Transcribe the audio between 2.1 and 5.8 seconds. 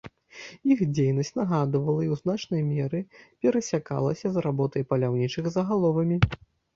ў значнай меры перасякалася з работай паляўнічых за